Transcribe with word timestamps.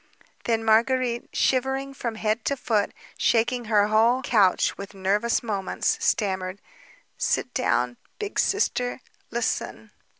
Then 0.45 0.63
Marguérite, 0.63 1.27
shivering 1.31 1.93
from 1.93 2.15
head 2.15 2.43
to 2.45 2.57
foot, 2.57 2.91
shaking 3.19 3.65
her 3.65 3.85
whole 3.89 4.23
couch 4.23 4.75
with 4.75 4.95
nervous 4.95 5.43
movements, 5.43 6.03
stammered: 6.03 6.59
"Sit 7.19 7.53
down, 7.53 7.97
Big 8.17 8.39
Sister... 8.39 9.01
listen." 9.29 9.91